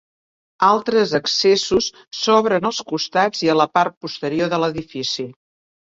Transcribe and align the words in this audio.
Altres 0.67 1.11
accessos 1.17 1.89
s'obren 2.21 2.67
als 2.71 2.79
costats 2.93 3.47
i 3.49 3.53
a 3.55 3.59
la 3.61 3.69
part 3.79 3.97
posterior 4.07 4.55
de 4.55 4.61
l'edifici. 4.65 5.27